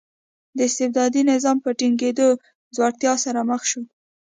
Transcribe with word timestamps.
د 0.57 0.59
استبدادي 0.69 1.21
نظام 1.31 1.57
په 1.65 1.69
ټینګېدو 1.79 2.27
ځوړتیا 2.75 3.13
سره 3.23 3.39
مخ 3.49 3.61
شو. 3.71 3.81